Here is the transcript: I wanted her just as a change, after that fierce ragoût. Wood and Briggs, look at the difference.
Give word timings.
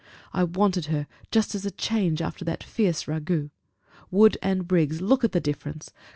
I 0.33 0.43
wanted 0.45 0.87
her 0.87 1.05
just 1.29 1.53
as 1.53 1.63
a 1.63 1.69
change, 1.69 2.23
after 2.23 2.43
that 2.43 2.63
fierce 2.63 3.03
ragoût. 3.05 3.51
Wood 4.09 4.35
and 4.41 4.67
Briggs, 4.67 4.99
look 4.99 5.23
at 5.23 5.31
the 5.31 5.39
difference. 5.39 5.91